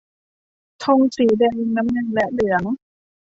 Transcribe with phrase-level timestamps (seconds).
[0.83, 2.63] ธงสีแดง น้ำเงิน และเหลือง